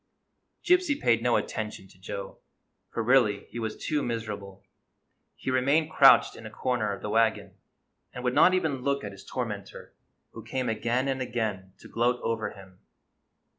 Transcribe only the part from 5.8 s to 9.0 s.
crouched in a corner of the wagon, and would not even